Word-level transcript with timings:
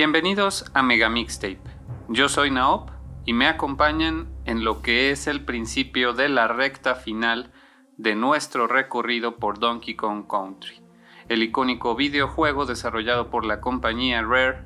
Bienvenidos 0.00 0.64
a 0.74 0.82
Mega 0.84 1.08
Mixtape. 1.08 1.58
Yo 2.06 2.28
soy 2.28 2.52
Naop 2.52 2.90
y 3.24 3.32
me 3.32 3.48
acompañan 3.48 4.28
en 4.44 4.62
lo 4.62 4.80
que 4.80 5.10
es 5.10 5.26
el 5.26 5.44
principio 5.44 6.12
de 6.12 6.28
la 6.28 6.46
recta 6.46 6.94
final 6.94 7.50
de 7.96 8.14
nuestro 8.14 8.68
recorrido 8.68 9.38
por 9.38 9.58
Donkey 9.58 9.96
Kong 9.96 10.28
Country, 10.30 10.80
el 11.28 11.42
icónico 11.42 11.96
videojuego 11.96 12.64
desarrollado 12.64 13.28
por 13.28 13.44
la 13.44 13.60
compañía 13.60 14.22
Rare 14.22 14.62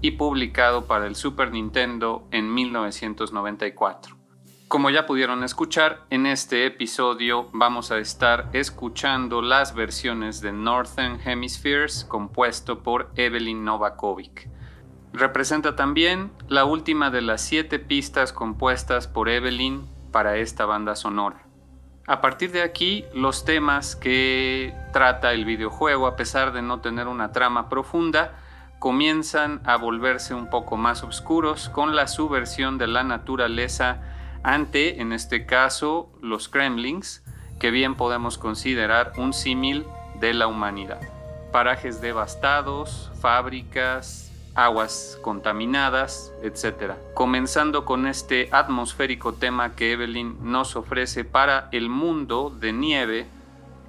y 0.00 0.10
publicado 0.10 0.88
para 0.88 1.06
el 1.06 1.14
Super 1.14 1.52
Nintendo 1.52 2.26
en 2.32 2.52
1994. 2.52 4.16
Como 4.66 4.90
ya 4.90 5.06
pudieron 5.06 5.44
escuchar, 5.44 6.04
en 6.10 6.26
este 6.26 6.66
episodio 6.66 7.48
vamos 7.52 7.92
a 7.92 7.98
estar 7.98 8.50
escuchando 8.52 9.40
las 9.40 9.72
versiones 9.72 10.40
de 10.40 10.52
Northern 10.52 11.20
Hemispheres 11.24 12.04
compuesto 12.04 12.82
por 12.82 13.12
Evelyn 13.14 13.64
Novakovic. 13.64 14.52
Representa 15.14 15.76
también 15.76 16.32
la 16.48 16.64
última 16.64 17.08
de 17.08 17.22
las 17.22 17.40
siete 17.40 17.78
pistas 17.78 18.32
compuestas 18.32 19.06
por 19.06 19.28
Evelyn 19.28 19.86
para 20.10 20.38
esta 20.38 20.66
banda 20.66 20.96
sonora. 20.96 21.46
A 22.08 22.20
partir 22.20 22.50
de 22.50 22.62
aquí, 22.62 23.04
los 23.14 23.44
temas 23.44 23.94
que 23.94 24.74
trata 24.92 25.32
el 25.32 25.44
videojuego, 25.44 26.08
a 26.08 26.16
pesar 26.16 26.52
de 26.52 26.62
no 26.62 26.80
tener 26.80 27.06
una 27.06 27.30
trama 27.30 27.68
profunda, 27.68 28.32
comienzan 28.80 29.62
a 29.64 29.76
volverse 29.76 30.34
un 30.34 30.50
poco 30.50 30.76
más 30.76 31.04
oscuros 31.04 31.68
con 31.68 31.94
la 31.94 32.08
subversión 32.08 32.76
de 32.76 32.88
la 32.88 33.04
naturaleza 33.04 34.02
ante, 34.42 35.00
en 35.00 35.12
este 35.12 35.46
caso, 35.46 36.10
los 36.22 36.48
Kremlings, 36.48 37.22
que 37.60 37.70
bien 37.70 37.94
podemos 37.94 38.36
considerar 38.36 39.12
un 39.16 39.32
símil 39.32 39.86
de 40.18 40.34
la 40.34 40.48
humanidad. 40.48 41.00
Parajes 41.52 42.00
devastados, 42.00 43.12
fábricas, 43.20 44.23
aguas 44.54 45.18
contaminadas, 45.22 46.32
etc. 46.42 46.94
Comenzando 47.14 47.84
con 47.84 48.06
este 48.06 48.48
atmosférico 48.52 49.34
tema 49.34 49.74
que 49.74 49.92
Evelyn 49.92 50.36
nos 50.40 50.76
ofrece 50.76 51.24
para 51.24 51.68
el 51.72 51.88
mundo 51.88 52.50
de 52.50 52.72
nieve, 52.72 53.26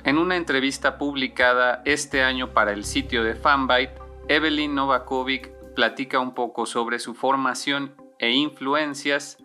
en 0.03 0.17
una 0.17 0.35
entrevista 0.35 0.97
publicada 0.97 1.81
este 1.85 2.23
año 2.23 2.49
para 2.49 2.71
el 2.73 2.85
sitio 2.85 3.23
de 3.23 3.35
Fanbyte, 3.35 3.99
Evelyn 4.27 4.75
Novakovic 4.75 5.51
platica 5.75 6.19
un 6.19 6.33
poco 6.33 6.65
sobre 6.65 6.99
su 6.99 7.13
formación 7.15 7.93
e 8.19 8.31
influencias, 8.31 9.37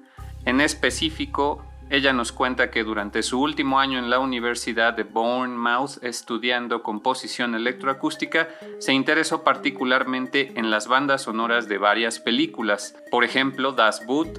en 0.45 0.61
específico 0.61 1.65
ella 1.91 2.13
nos 2.13 2.31
cuenta 2.31 2.71
que 2.71 2.85
durante 2.85 3.23
su 3.25 3.41
último 3.41 3.81
año 3.81 3.99
en 3.99 4.11
la 4.11 4.21
Universidad 4.21 4.95
de 4.95 5.03
Bournemouth 5.03 6.03
estudiando 6.03 6.85
composición 6.85 7.57
electroacústica, 7.57 8.49
se 8.79 8.93
interesó 8.93 9.43
particularmente 9.43 10.53
en 10.55 10.71
las 10.71 10.87
bandas 10.87 11.23
sonoras 11.23 11.69
de 11.69 11.79
varias 11.79 12.21
películas, 12.21 12.95
por 13.11 13.25
ejemplo 13.25 13.73
Das 13.73 14.07
Boot, 14.07 14.39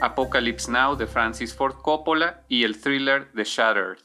Apocalypse 0.00 0.70
Now 0.70 0.96
de 0.96 1.08
Francis 1.08 1.52
Ford 1.52 1.74
Coppola 1.82 2.44
y 2.48 2.62
el 2.62 2.80
thriller 2.80 3.28
The 3.34 3.44
Shattered. 3.44 3.98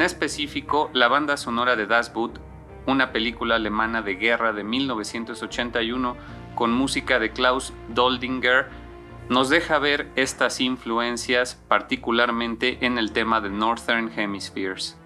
En 0.00 0.06
específico, 0.06 0.88
la 0.94 1.08
banda 1.08 1.36
sonora 1.36 1.76
de 1.76 1.86
Das 1.86 2.14
Boot, 2.14 2.40
una 2.86 3.12
película 3.12 3.56
alemana 3.56 4.00
de 4.00 4.14
guerra 4.14 4.54
de 4.54 4.64
1981 4.64 6.16
con 6.54 6.72
música 6.72 7.18
de 7.18 7.32
Klaus 7.32 7.74
Doldinger, 7.88 8.70
nos 9.28 9.50
deja 9.50 9.78
ver 9.78 10.08
estas 10.16 10.62
influencias 10.62 11.62
particularmente 11.68 12.78
en 12.80 12.96
el 12.96 13.12
tema 13.12 13.42
de 13.42 13.50
Northern 13.50 14.10
Hemispheres. 14.16 14.96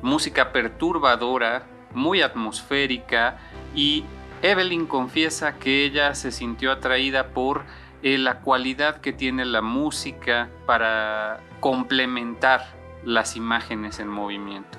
Música 0.00 0.52
perturbadora, 0.52 1.66
muy 1.92 2.22
atmosférica 2.22 3.36
y 3.74 4.04
Evelyn 4.40 4.86
confiesa 4.86 5.58
que 5.58 5.84
ella 5.84 6.14
se 6.14 6.32
sintió 6.32 6.72
atraída 6.72 7.34
por 7.34 7.64
eh, 8.02 8.16
la 8.16 8.40
cualidad 8.40 9.02
que 9.02 9.12
tiene 9.12 9.44
la 9.44 9.60
música 9.60 10.48
para 10.64 11.40
complementar 11.60 12.79
las 13.04 13.36
imágenes 13.36 13.98
en 14.00 14.08
movimiento. 14.08 14.78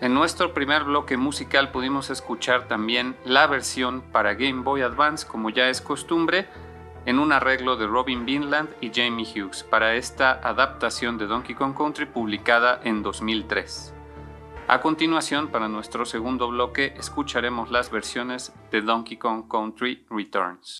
En 0.00 0.14
nuestro 0.14 0.54
primer 0.54 0.84
bloque 0.84 1.16
musical 1.16 1.70
pudimos 1.70 2.08
escuchar 2.08 2.68
también 2.68 3.16
la 3.24 3.46
versión 3.46 4.00
para 4.00 4.34
Game 4.34 4.62
Boy 4.62 4.80
Advance, 4.80 5.26
como 5.26 5.50
ya 5.50 5.68
es 5.68 5.82
costumbre, 5.82 6.46
en 7.06 7.18
un 7.18 7.32
arreglo 7.32 7.76
de 7.76 7.86
Robin 7.86 8.24
Vinland 8.24 8.70
y 8.80 8.90
Jamie 8.94 9.26
Hughes 9.26 9.62
para 9.62 9.94
esta 9.94 10.32
adaptación 10.32 11.18
de 11.18 11.26
Donkey 11.26 11.54
Kong 11.54 11.76
Country 11.76 12.06
publicada 12.06 12.80
en 12.82 13.02
2003. 13.02 13.94
A 14.68 14.80
continuación, 14.80 15.48
para 15.48 15.68
nuestro 15.68 16.04
segundo 16.04 16.48
bloque, 16.48 16.94
escucharemos 16.96 17.70
las 17.70 17.90
versiones 17.90 18.54
de 18.70 18.82
Donkey 18.82 19.16
Kong 19.16 19.48
Country 19.50 20.06
Returns. 20.08 20.78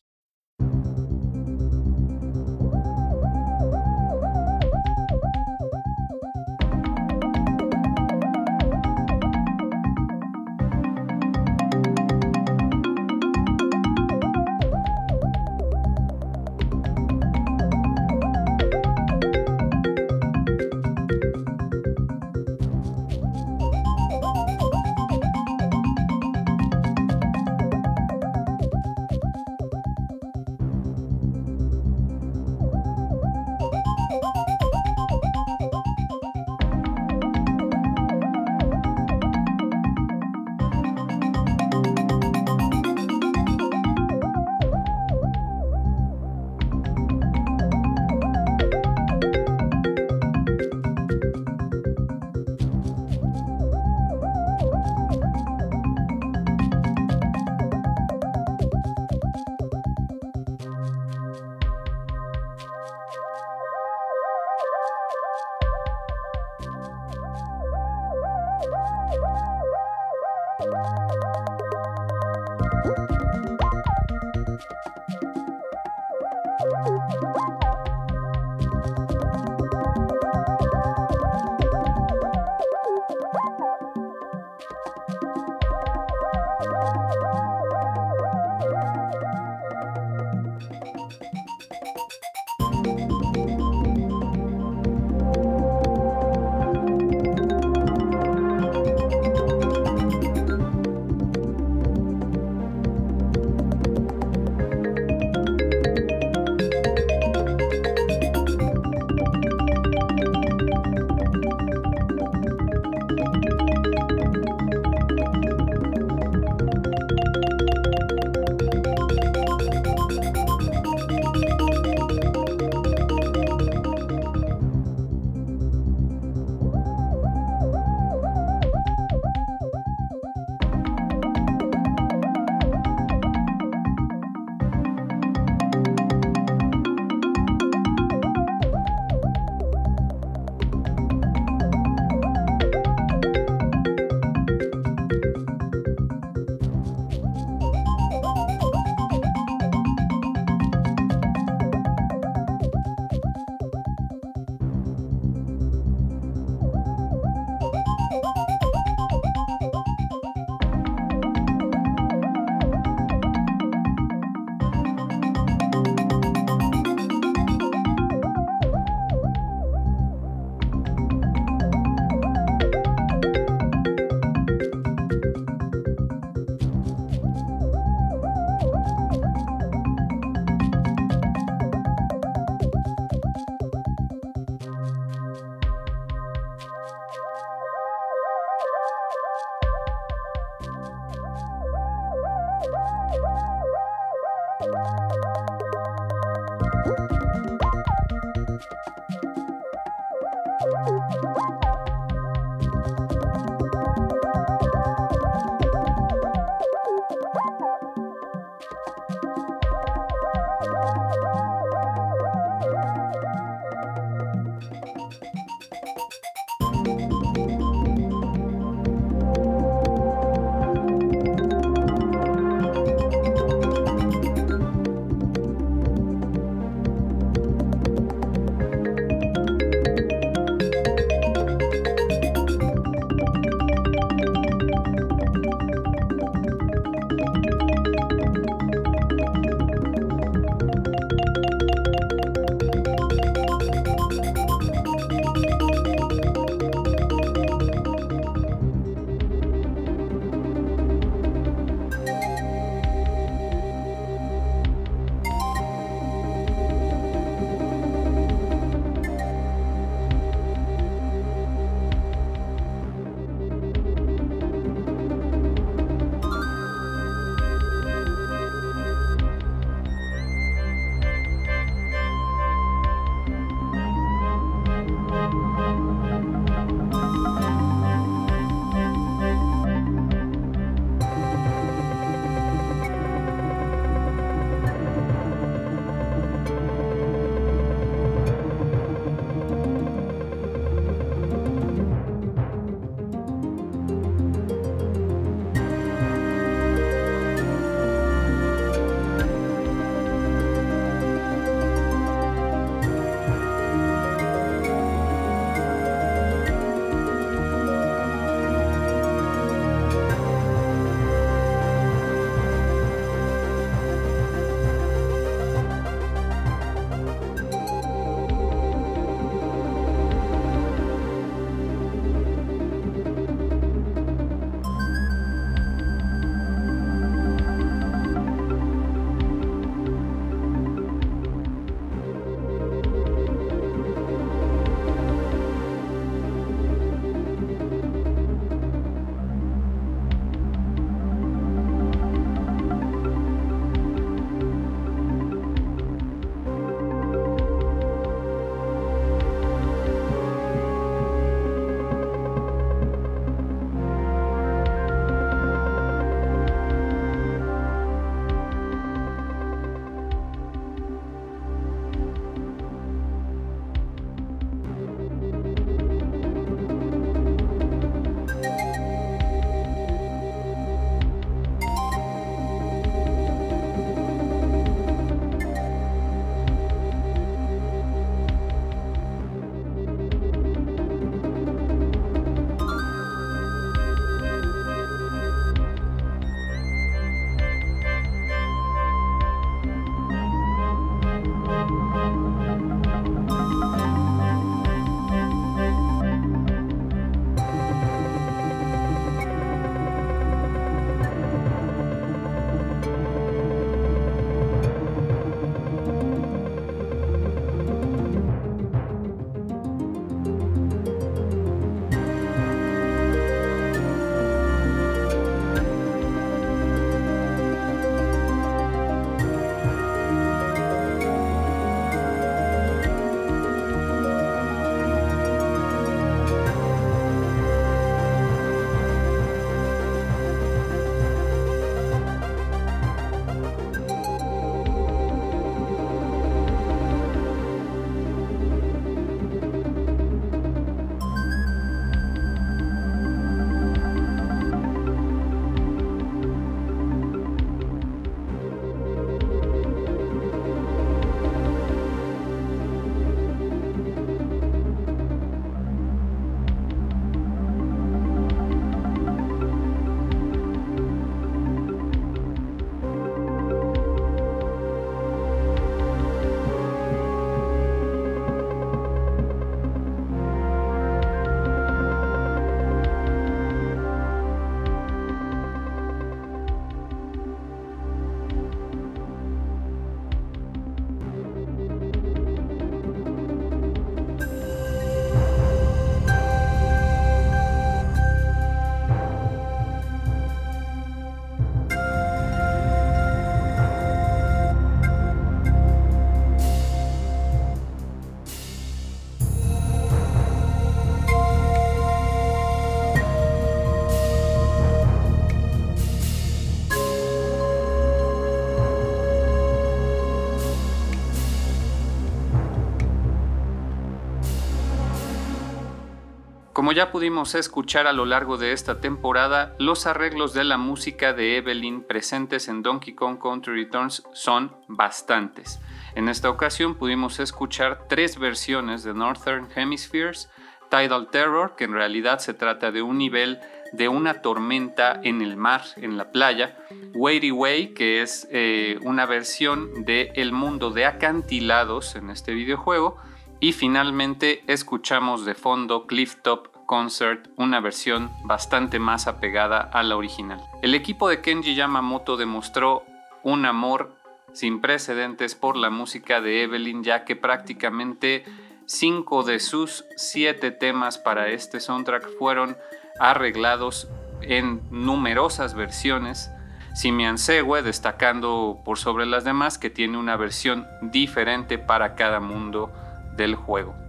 Como 516.71 516.77
ya 516.77 516.91
pudimos 516.93 517.35
escuchar 517.35 517.85
a 517.85 517.91
lo 517.91 518.05
largo 518.05 518.37
de 518.37 518.53
esta 518.53 518.79
temporada, 518.79 519.57
los 519.59 519.87
arreglos 519.87 520.33
de 520.33 520.45
la 520.45 520.55
música 520.55 521.11
de 521.11 521.35
Evelyn 521.35 521.83
presentes 521.83 522.47
en 522.47 522.63
Donkey 522.63 522.93
Kong 522.95 523.19
Country 523.21 523.65
Returns 523.65 524.03
son 524.13 524.55
bastantes. 524.69 525.59
En 525.95 526.07
esta 526.07 526.29
ocasión 526.29 526.75
pudimos 526.75 527.19
escuchar 527.19 527.89
tres 527.89 528.17
versiones 528.17 528.85
de 528.85 528.93
Northern 528.93 529.49
Hemispheres, 529.53 530.29
Tidal 530.69 531.09
Terror, 531.09 531.57
que 531.57 531.65
en 531.65 531.73
realidad 531.73 532.19
se 532.19 532.33
trata 532.33 532.71
de 532.71 532.81
un 532.81 532.97
nivel 532.97 533.41
de 533.73 533.89
una 533.89 534.21
tormenta 534.21 535.01
en 535.03 535.21
el 535.21 535.35
mar, 535.35 535.63
en 535.75 535.97
la 535.97 536.13
playa, 536.13 536.57
Weighty 536.93 537.31
Way, 537.31 537.73
que 537.73 538.01
es 538.01 538.29
eh, 538.31 538.79
una 538.83 539.05
versión 539.05 539.83
de 539.83 540.13
El 540.15 540.31
mundo 540.31 540.71
de 540.71 540.85
acantilados 540.85 541.97
en 541.97 542.09
este 542.09 542.33
videojuego, 542.33 542.95
y 543.41 543.51
finalmente 543.51 544.43
escuchamos 544.47 545.25
de 545.25 545.33
fondo 545.33 545.85
Clifftop 545.85 546.50
Concert, 546.71 547.27
una 547.35 547.59
versión 547.59 548.09
bastante 548.23 548.79
más 548.79 549.05
apegada 549.05 549.59
a 549.59 549.83
la 549.83 549.97
original. 549.97 550.39
El 550.61 550.73
equipo 550.73 551.09
de 551.09 551.19
Kenji 551.19 551.53
Yamamoto 551.53 552.15
demostró 552.15 552.85
un 553.23 553.45
amor 553.45 553.93
sin 554.31 554.61
precedentes 554.61 555.35
por 555.35 555.57
la 555.57 555.69
música 555.69 556.21
de 556.21 556.43
Evelyn, 556.43 556.81
ya 556.81 557.03
que 557.03 557.17
prácticamente 557.17 558.23
cinco 558.67 559.23
de 559.23 559.41
sus 559.41 559.83
siete 559.97 560.51
temas 560.51 560.97
para 560.97 561.27
este 561.27 561.59
soundtrack 561.59 562.07
fueron 562.17 562.55
arreglados 563.01 563.89
en 564.21 564.61
numerosas 564.71 565.55
versiones. 565.55 566.31
Simian 566.73 567.17
Sewe 567.17 567.63
destacando 567.63 568.61
por 568.63 568.77
sobre 568.77 569.05
las 569.05 569.25
demás 569.25 569.57
que 569.57 569.69
tiene 569.69 569.97
una 569.97 570.15
versión 570.15 570.65
diferente 570.83 571.57
para 571.57 571.95
cada 571.95 572.21
mundo 572.21 572.71
del 573.17 573.35
juego. 573.35 573.80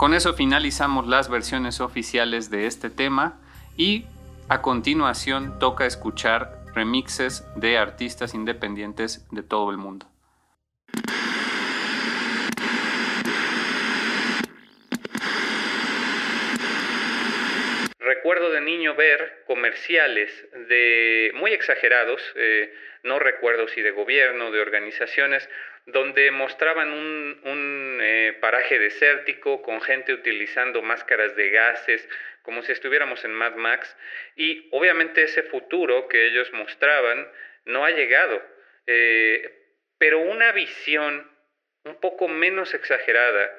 Con 0.00 0.14
eso 0.14 0.32
finalizamos 0.32 1.06
las 1.06 1.28
versiones 1.28 1.82
oficiales 1.82 2.48
de 2.50 2.64
este 2.64 2.88
tema 2.88 3.38
y 3.76 4.06
a 4.48 4.62
continuación 4.62 5.58
toca 5.58 5.84
escuchar 5.84 6.52
remixes 6.74 7.44
de 7.56 7.76
artistas 7.76 8.32
independientes 8.32 9.28
de 9.30 9.42
todo 9.42 9.70
el 9.70 9.76
mundo. 9.76 10.06
Recuerdo 17.98 18.52
de 18.52 18.62
niño 18.62 18.94
ver 18.94 19.44
comerciales 19.46 20.30
de 20.70 21.30
muy 21.34 21.52
exagerados, 21.52 22.22
eh, 22.36 22.72
no 23.02 23.18
recuerdo 23.18 23.68
si 23.68 23.82
de 23.82 23.90
gobierno, 23.90 24.50
de 24.50 24.60
organizaciones, 24.60 25.46
donde 25.86 26.30
mostraban 26.30 26.92
un, 26.92 27.98
eh, 28.02 28.36
paraje 28.40 28.78
desértico 28.78 29.62
con 29.62 29.80
gente 29.80 30.12
utilizando 30.12 30.82
máscaras 30.82 31.36
de 31.36 31.50
gases, 31.50 32.08
como 32.42 32.62
si 32.62 32.72
estuviéramos 32.72 33.24
en 33.24 33.32
Mad 33.32 33.56
Max, 33.56 33.96
y 34.36 34.68
obviamente 34.72 35.22
ese 35.22 35.42
futuro 35.42 36.08
que 36.08 36.26
ellos 36.26 36.52
mostraban 36.52 37.28
no 37.64 37.84
ha 37.84 37.90
llegado, 37.90 38.42
eh, 38.86 39.52
pero 39.98 40.18
una 40.20 40.52
visión 40.52 41.30
un 41.84 42.00
poco 42.00 42.28
menos 42.28 42.74
exagerada, 42.74 43.54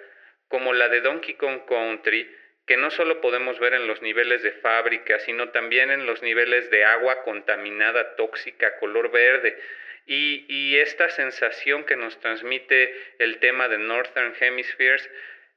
como 0.47 0.73
la 0.73 0.89
de 0.89 1.01
Donkey 1.01 1.35
Kong 1.35 1.61
Country, 1.67 2.29
que 2.67 2.77
no 2.77 2.91
solo 2.91 3.21
podemos 3.21 3.59
ver 3.59 3.73
en 3.73 3.87
los 3.87 4.01
niveles 4.01 4.43
de 4.43 4.51
fábrica, 4.51 5.19
sino 5.19 5.49
también 5.49 5.91
en 5.91 6.05
los 6.05 6.21
niveles 6.21 6.69
de 6.69 6.85
agua 6.85 7.23
contaminada, 7.23 8.15
tóxica, 8.15 8.77
color 8.77 9.11
verde, 9.11 9.57
y, 10.05 10.77
esta 10.77 11.09
sensación 11.09 11.85
que 11.85 11.95
nos 11.95 12.19
transmite 12.19 12.93
el 13.19 13.39
tema 13.39 13.67
de 13.67 13.77
Northern 13.77 14.33
Hemispheres 14.39 15.09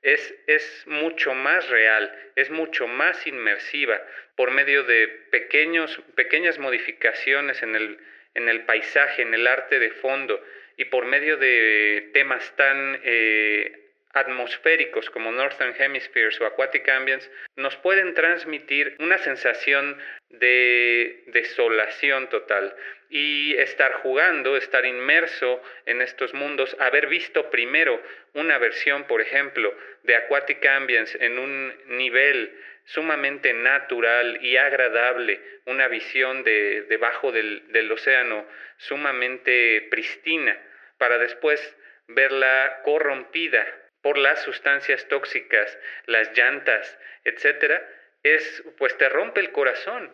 es, 0.03 0.35
es, 0.47 0.85
mucho 0.87 1.35
más 1.35 1.69
real, 1.71 2.15
es 2.37 2.51
mucho 2.51 2.87
más 2.87 3.27
inmersiva 3.27 4.01
por 4.37 4.51
medio 4.51 4.85
de 4.85 5.09
pequeños, 5.31 5.99
pequeñas 6.15 6.59
modificaciones 6.59 7.63
en 7.63 7.75
el, 7.75 7.99
en 8.35 8.49
el 8.49 8.65
paisaje, 8.65 9.23
en 9.23 9.33
el 9.33 9.47
arte 9.47 9.79
de 9.79 9.91
fondo 9.91 10.43
y 10.77 10.87
por 10.87 11.07
medio 11.07 11.37
de 11.37 12.11
temas 12.13 12.55
tan 12.57 13.01
eh, 13.05 13.85
atmosféricos 14.15 15.11
como 15.11 15.33
Northern 15.33 15.75
Hemispheres 15.77 16.41
o 16.41 16.47
Aquatic 16.47 16.89
Ambience 16.89 17.31
nos 17.57 17.77
pueden 17.77 18.15
transmitir 18.15 18.97
una 19.01 19.19
sensación 19.19 19.99
de 20.31 21.25
desolación 21.27 22.29
total 22.29 22.75
y 23.15 23.55
estar 23.59 23.93
jugando, 24.03 24.57
estar 24.57 24.85
inmerso 24.85 25.63
en 25.87 26.03
estos 26.03 26.35
mundos, 26.35 26.77
haber 26.81 27.07
visto 27.07 27.49
primero 27.49 28.03
una 28.33 28.59
versión, 28.59 29.05
por 29.05 29.21
ejemplo, 29.21 29.73
de 30.03 30.17
Aquatic 30.17 30.67
Ambience 30.67 31.17
en 31.25 31.39
un 31.39 31.73
nivel 31.97 32.53
sumamente 32.87 33.53
natural 33.53 34.41
y 34.43 34.57
agradable, 34.57 35.41
una 35.67 35.87
visión 35.87 36.43
de 36.43 36.87
debajo 36.89 37.31
del, 37.31 37.63
del 37.69 37.93
océano 37.93 38.45
sumamente 38.79 39.87
pristina, 39.93 40.61
para 40.99 41.17
después 41.17 41.61
verla 42.09 42.81
corrompida 42.83 43.65
por 44.03 44.19
las 44.19 44.43
sustancias 44.43 45.07
tóxicas, 45.07 45.79
las 46.07 46.37
llantas, 46.37 46.99
etcétera, 47.23 47.81
es 48.25 48.65
pues 48.77 48.99
te 48.99 49.09
rompe 49.09 49.39
el 49.39 49.53
corazón. 49.53 50.13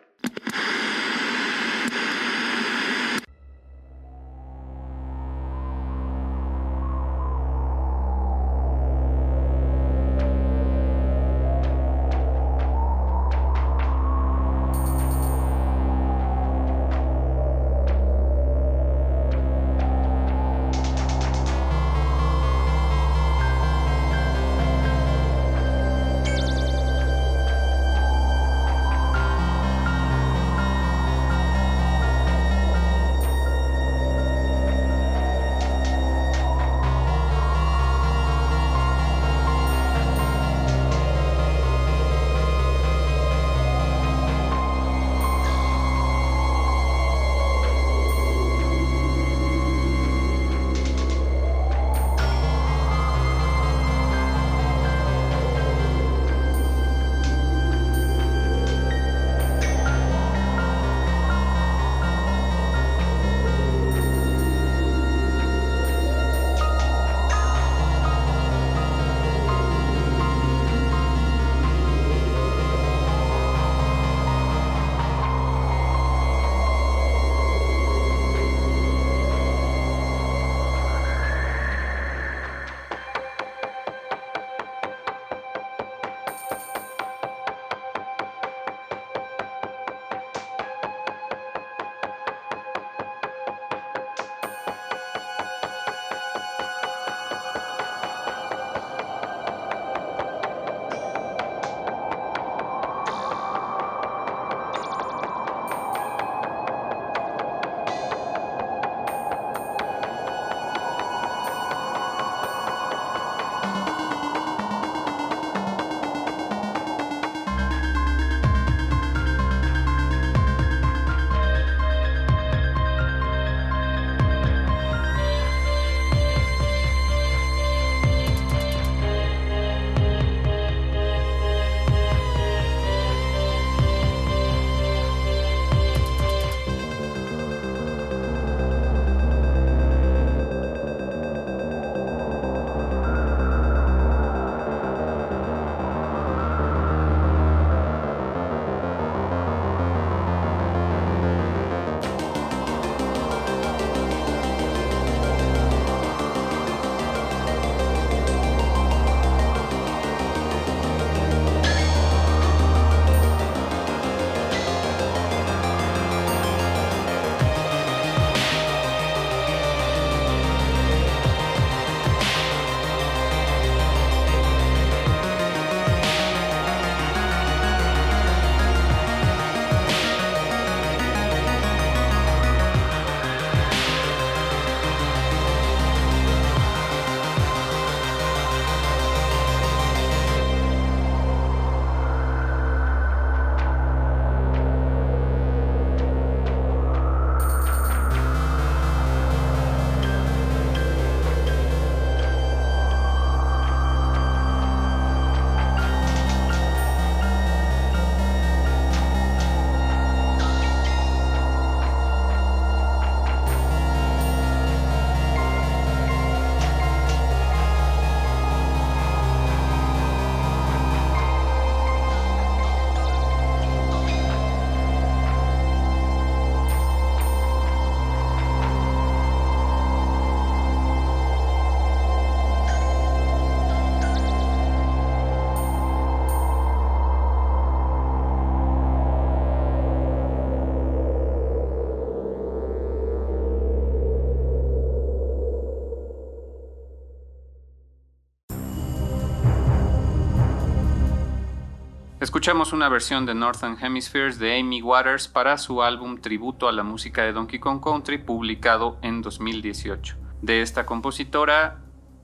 Escuchamos 252.21 252.71
una 252.71 252.87
versión 252.87 253.25
de 253.25 253.33
Northern 253.33 253.83
Hemispheres 253.83 254.37
de 254.37 254.59
Amy 254.59 254.83
Waters 254.83 255.27
para 255.27 255.57
su 255.57 255.81
álbum 255.81 256.21
Tributo 256.21 256.69
a 256.69 256.71
la 256.71 256.83
música 256.83 257.23
de 257.23 257.33
Donkey 257.33 257.59
Kong 257.59 257.81
Country 257.83 258.19
publicado 258.19 258.99
en 259.01 259.23
2018. 259.23 260.17
De 260.43 260.61
esta 260.61 260.85
compositora, 260.85 261.79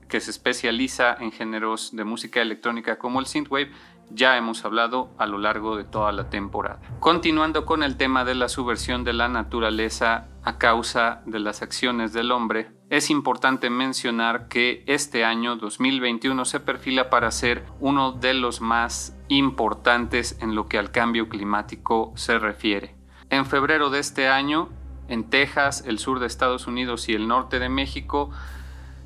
que 0.08 0.20
se 0.20 0.30
especializa 0.30 1.16
en 1.18 1.32
géneros 1.32 1.96
de 1.96 2.04
música 2.04 2.40
electrónica 2.40 2.96
como 2.96 3.18
el 3.18 3.26
synthwave, 3.26 3.72
ya 4.08 4.36
hemos 4.36 4.64
hablado 4.64 5.10
a 5.18 5.26
lo 5.26 5.36
largo 5.36 5.76
de 5.76 5.82
toda 5.82 6.12
la 6.12 6.30
temporada. 6.30 6.80
Continuando 7.00 7.66
con 7.66 7.82
el 7.82 7.96
tema 7.96 8.24
de 8.24 8.36
la 8.36 8.48
subversión 8.48 9.02
de 9.02 9.14
la 9.14 9.26
naturaleza 9.26 10.28
a 10.44 10.58
causa 10.58 11.22
de 11.26 11.40
las 11.40 11.60
acciones 11.60 12.12
del 12.12 12.30
hombre, 12.30 12.70
es 12.88 13.10
importante 13.10 13.68
mencionar 13.68 14.46
que 14.46 14.84
este 14.86 15.24
año 15.24 15.56
2021 15.56 16.44
se 16.44 16.60
perfila 16.60 17.10
para 17.10 17.32
ser 17.32 17.66
uno 17.80 18.12
de 18.12 18.34
los 18.34 18.60
más 18.60 19.17
importantes 19.28 20.38
en 20.40 20.54
lo 20.54 20.66
que 20.68 20.78
al 20.78 20.90
cambio 20.90 21.28
climático 21.28 22.12
se 22.16 22.38
refiere. 22.38 22.94
En 23.30 23.46
febrero 23.46 23.90
de 23.90 24.00
este 24.00 24.28
año, 24.28 24.68
en 25.08 25.24
Texas, 25.24 25.84
el 25.86 25.98
sur 25.98 26.20
de 26.20 26.26
Estados 26.26 26.66
Unidos 26.66 27.08
y 27.08 27.14
el 27.14 27.28
norte 27.28 27.58
de 27.58 27.68
México, 27.68 28.30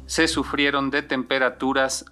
se 0.07 0.29
sufrieron 0.29 0.91
de 0.91 1.03
temperaturas 1.03 2.05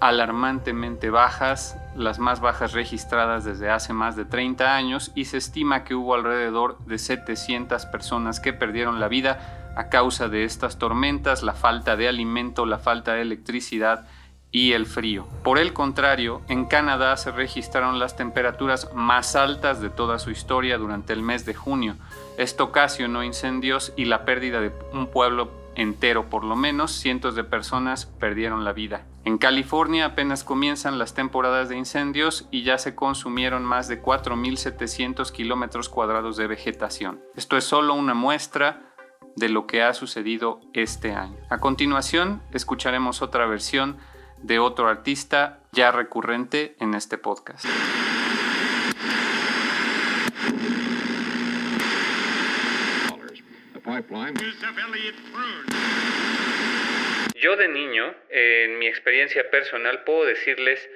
alarmantemente 0.00 1.10
bajas, 1.10 1.76
las 1.94 2.18
más 2.18 2.40
bajas 2.40 2.72
registradas 2.72 3.44
desde 3.44 3.70
hace 3.70 3.92
más 3.92 4.16
de 4.16 4.24
30 4.24 4.74
años, 4.74 5.12
y 5.14 5.26
se 5.26 5.36
estima 5.36 5.84
que 5.84 5.94
hubo 5.94 6.14
alrededor 6.14 6.78
de 6.86 6.98
700 6.98 7.86
personas 7.86 8.40
que 8.40 8.52
perdieron 8.52 8.98
la 8.98 9.06
vida 9.06 9.72
a 9.76 9.88
causa 9.88 10.28
de 10.28 10.44
estas 10.44 10.78
tormentas, 10.78 11.44
la 11.44 11.54
falta 11.54 11.94
de 11.96 12.08
alimento, 12.08 12.66
la 12.66 12.78
falta 12.78 13.14
de 13.14 13.22
electricidad 13.22 14.06
y 14.52 14.74
el 14.74 14.86
frío. 14.86 15.26
Por 15.42 15.58
el 15.58 15.72
contrario, 15.72 16.42
en 16.48 16.66
Canadá 16.66 17.16
se 17.16 17.32
registraron 17.32 17.98
las 17.98 18.14
temperaturas 18.16 18.90
más 18.94 19.34
altas 19.34 19.80
de 19.80 19.90
toda 19.90 20.18
su 20.18 20.30
historia 20.30 20.76
durante 20.78 21.14
el 21.14 21.22
mes 21.22 21.46
de 21.46 21.54
junio. 21.54 21.96
Esto 22.36 22.64
ocasionó 22.64 23.24
incendios 23.24 23.94
y 23.96 24.04
la 24.04 24.24
pérdida 24.24 24.60
de 24.60 24.70
un 24.92 25.06
pueblo 25.08 25.62
entero 25.74 26.28
por 26.28 26.44
lo 26.44 26.54
menos, 26.54 26.92
cientos 26.92 27.34
de 27.34 27.44
personas 27.44 28.06
perdieron 28.06 28.64
la 28.64 28.74
vida. 28.74 29.06
En 29.24 29.38
California 29.38 30.04
apenas 30.04 30.44
comienzan 30.44 30.98
las 30.98 31.14
temporadas 31.14 31.68
de 31.68 31.78
incendios 31.78 32.46
y 32.50 32.62
ya 32.62 32.76
se 32.76 32.94
consumieron 32.94 33.64
más 33.64 33.88
de 33.88 34.02
4.700 34.02 35.30
kilómetros 35.30 35.88
cuadrados 35.88 36.36
de 36.36 36.46
vegetación. 36.46 37.20
Esto 37.36 37.56
es 37.56 37.64
solo 37.64 37.94
una 37.94 38.14
muestra 38.14 38.92
de 39.36 39.48
lo 39.48 39.66
que 39.66 39.82
ha 39.82 39.94
sucedido 39.94 40.60
este 40.74 41.14
año. 41.14 41.38
A 41.48 41.58
continuación, 41.58 42.42
escucharemos 42.52 43.22
otra 43.22 43.46
versión 43.46 43.96
de 44.42 44.58
otro 44.58 44.88
artista 44.88 45.60
ya 45.72 45.90
recurrente 45.90 46.74
en 46.80 46.94
este 46.94 47.18
podcast. 47.18 47.64
Yo 57.34 57.56
de 57.56 57.68
niño, 57.68 58.14
en 58.30 58.78
mi 58.78 58.86
experiencia 58.86 59.50
personal, 59.50 60.04
puedo 60.04 60.24
decirles 60.24 60.88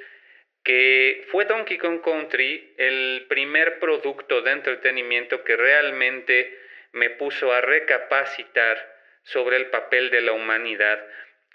que 0.62 1.24
fue 1.30 1.44
Donkey 1.44 1.78
Kong 1.78 2.00
Country 2.02 2.74
el 2.76 3.26
primer 3.28 3.78
producto 3.78 4.42
de 4.42 4.52
entretenimiento 4.52 5.44
que 5.44 5.56
realmente 5.56 6.58
me 6.92 7.10
puso 7.10 7.52
a 7.52 7.60
recapacitar 7.60 8.76
sobre 9.22 9.56
el 9.56 9.66
papel 9.66 10.10
de 10.10 10.20
la 10.22 10.32
humanidad 10.32 10.98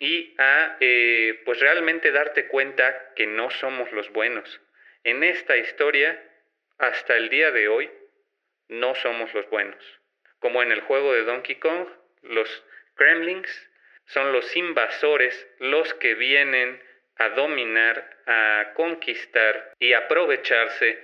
y 0.01 0.33
a 0.39 0.77
eh, 0.79 1.41
pues 1.45 1.59
realmente 1.59 2.11
darte 2.11 2.47
cuenta 2.47 3.13
que 3.15 3.27
no 3.27 3.51
somos 3.51 3.91
los 3.91 4.11
buenos. 4.11 4.59
En 5.03 5.23
esta 5.23 5.57
historia, 5.57 6.19
hasta 6.79 7.15
el 7.15 7.29
día 7.29 7.51
de 7.51 7.67
hoy, 7.67 7.89
no 8.67 8.95
somos 8.95 9.31
los 9.35 9.47
buenos. 9.51 9.77
Como 10.39 10.63
en 10.63 10.71
el 10.71 10.81
juego 10.81 11.13
de 11.13 11.23
Donkey 11.23 11.57
Kong, 11.57 11.87
los 12.23 12.65
Kremlings 12.95 13.69
son 14.05 14.33
los 14.33 14.55
invasores 14.55 15.47
los 15.59 15.93
que 15.93 16.15
vienen 16.15 16.81
a 17.17 17.29
dominar, 17.29 18.17
a 18.25 18.71
conquistar 18.73 19.75
y 19.77 19.93
aprovecharse 19.93 20.99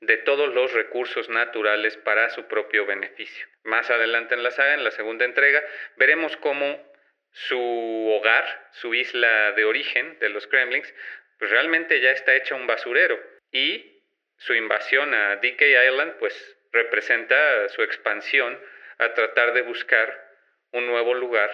de 0.00 0.16
todos 0.16 0.52
los 0.52 0.72
recursos 0.72 1.28
naturales 1.28 1.96
para 1.98 2.30
su 2.30 2.48
propio 2.48 2.84
beneficio. 2.84 3.46
Más 3.62 3.88
adelante 3.90 4.34
en 4.34 4.42
la 4.42 4.50
saga, 4.50 4.74
en 4.74 4.82
la 4.82 4.90
segunda 4.90 5.24
entrega, 5.24 5.62
veremos 5.96 6.36
cómo 6.38 6.89
su 7.32 7.58
hogar, 7.58 8.68
su 8.72 8.94
isla 8.94 9.52
de 9.52 9.64
origen 9.64 10.18
de 10.18 10.28
los 10.28 10.46
Kremlings, 10.46 10.92
pues 11.38 11.50
realmente 11.50 12.00
ya 12.00 12.10
está 12.10 12.34
hecha 12.34 12.54
un 12.54 12.66
basurero 12.66 13.18
y 13.52 14.02
su 14.36 14.54
invasión 14.54 15.14
a 15.14 15.36
DK 15.36 15.62
Island 15.88 16.14
pues 16.18 16.56
representa 16.72 17.68
su 17.68 17.82
expansión 17.82 18.58
a 18.98 19.14
tratar 19.14 19.52
de 19.52 19.62
buscar 19.62 20.30
un 20.72 20.86
nuevo 20.86 21.14
lugar 21.14 21.50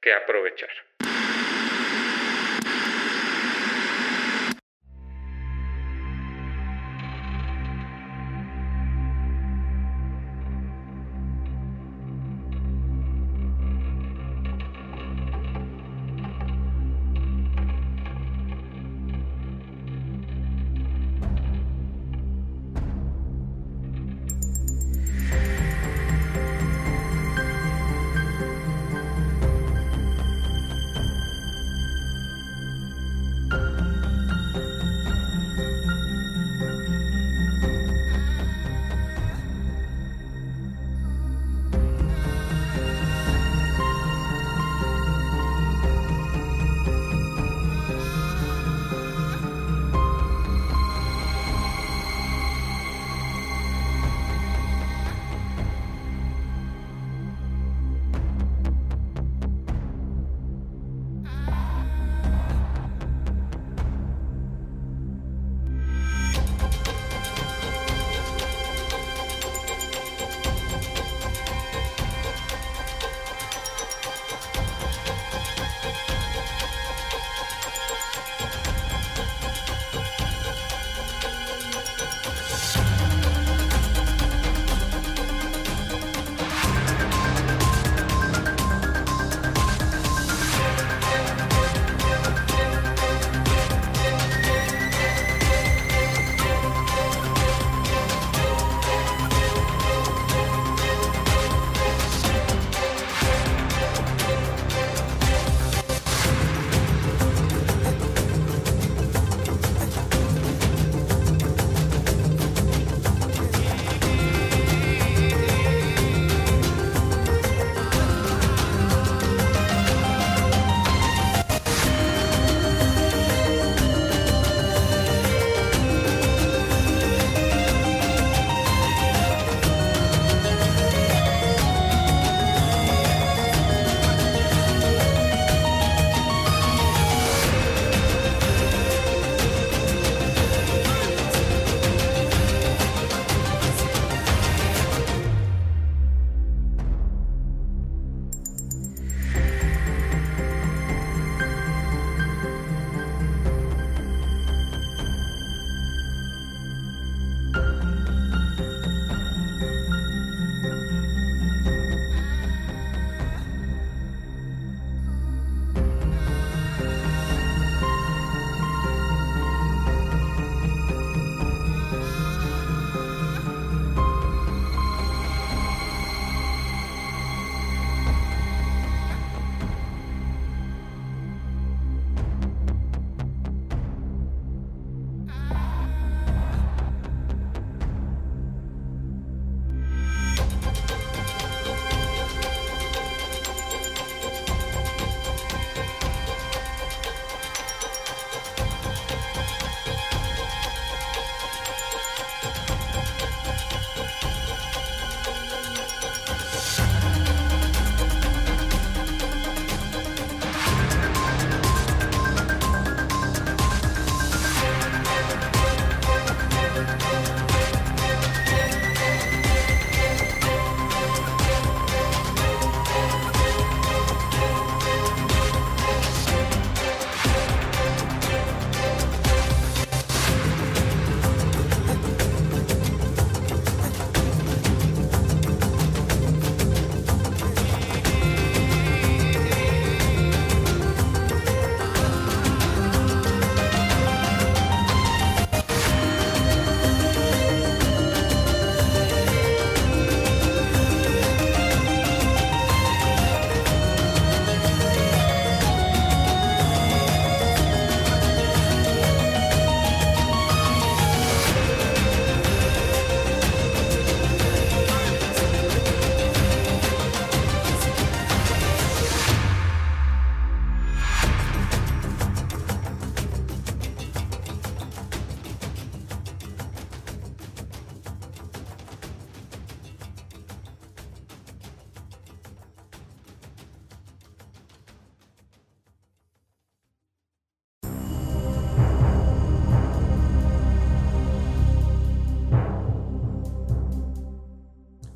que 0.00 0.12
aprovechar. 0.12 0.70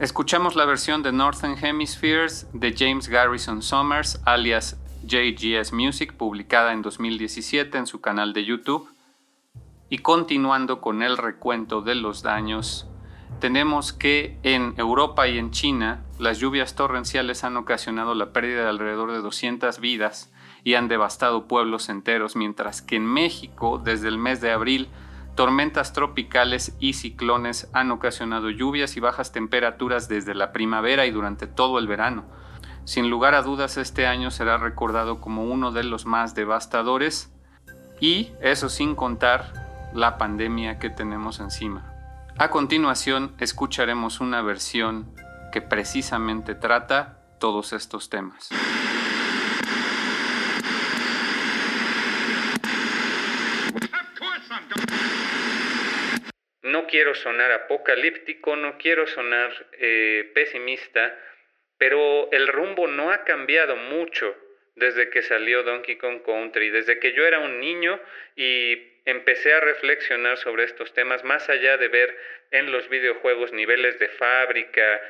Escuchamos 0.03 0.57
la 0.57 0.65
versión 0.65 1.05
de 1.05 1.13
Northern 1.13 1.57
Hemispheres 1.65 2.49
de 2.53 2.75
James 2.77 3.07
Garrison 3.07 3.63
Summers, 3.63 4.21
alias 4.25 4.77
JGS 5.05 5.73
Music, 5.73 6.15
publicada 6.15 6.73
en 6.73 6.83
2017 6.83 7.79
en 7.79 7.87
su 7.87 8.01
canal 8.01 8.33
de 8.33 8.45
YouTube. 8.45 8.89
Y 9.89 9.99
continuando 9.99 10.81
con 10.81 11.05
el 11.05 11.17
recuento 11.17 11.83
de 11.83 11.95
los 11.95 12.25
daños, 12.25 12.89
tenemos 13.39 13.93
que 13.93 14.41
en 14.43 14.75
Europa 14.77 15.29
y 15.29 15.39
en 15.39 15.53
China 15.53 16.03
las 16.19 16.41
lluvias 16.41 16.75
torrenciales 16.75 17.45
han 17.45 17.57
ocasionado 17.57 18.17
la 18.17 18.33
pérdida 18.33 18.65
de 18.65 18.71
alrededor 18.71 19.13
de 19.13 19.21
200 19.21 19.79
vidas 19.79 20.33
y 20.65 20.75
han 20.75 20.89
devastado 20.89 21.47
pueblos 21.47 21.89
enteros, 21.89 22.35
mientras 22.35 22.83
que 22.83 22.97
en 22.97 23.07
México, 23.07 23.81
desde 23.85 24.09
el 24.09 24.19
mes 24.19 24.41
de 24.41 24.51
abril, 24.51 24.89
Tormentas 25.35 25.95
tropicales 25.95 26.77
y 26.79 26.93
ciclones 26.93 27.71
han 27.73 27.91
ocasionado 27.91 28.51
lluvias 28.51 28.97
y 28.97 29.01
bajas 29.01 29.33
temperaturas 29.33 30.09
desde 30.09 30.35
la 30.35 30.53
primavera 30.53 31.07
y 31.07 31.11
durante 31.11 31.47
todo 31.47 31.79
el 31.79 31.87
verano. 31.87 32.25
Sin 32.85 33.09
lugar 33.09 33.35
a 33.35 33.43
dudas 33.43 33.77
este 33.77 34.07
año 34.07 34.31
será 34.31 34.59
recordado 34.59 35.21
como 35.21 35.45
uno 35.45 35.73
de 35.73 35.85
los 35.85 36.05
más 36.05 36.35
devastadores 36.35 37.33
y 38.01 38.33
eso 38.43 38.69
sin 38.69 38.95
contar 38.95 39.91
la 39.95 40.19
pandemia 40.19 40.79
que 40.79 40.91
tenemos 40.91 41.41
encima. 41.41 41.89
A 42.37 42.51
continuación 42.51 43.35
escucharemos 43.39 44.21
una 44.21 44.43
versión 44.43 45.15
que 45.53 45.63
precisamente 45.63 46.55
trata 46.55 47.21
todos 47.39 47.73
estos 47.73 48.09
temas. 48.09 48.49
No 56.73 56.87
quiero 56.87 57.15
sonar 57.15 57.53
apocalíptico, 57.53 58.57
no 58.57 58.79
quiero 58.79 59.07
sonar 59.07 59.53
eh, 59.73 60.31
pesimista, 60.35 61.17
pero 61.79 62.31
el 62.33 62.49
rumbo 62.49 62.87
no 62.89 63.11
ha 63.13 63.25
cambiado 63.25 63.77
mucho 63.77 64.35
desde 64.75 65.11
que 65.11 65.23
salió 65.23 65.63
Donkey 65.63 65.97
Kong 65.97 66.23
Country, 66.25 66.71
desde 66.71 66.99
que 66.99 67.13
yo 67.13 67.27
era 67.27 67.41
un 67.41 67.61
niño 67.61 68.01
y 68.37 69.01
empecé 69.05 69.53
a 69.53 69.61
reflexionar 69.61 70.39
sobre 70.39 70.65
estos 70.65 70.95
temas, 70.95 71.23
más 71.25 71.49
allá 71.51 71.77
de 71.77 71.89
ver 71.89 72.17
en 72.51 72.73
los 72.73 72.89
videojuegos 72.89 73.53
niveles 73.53 73.99
de 73.99 74.09
fábrica 74.09 75.01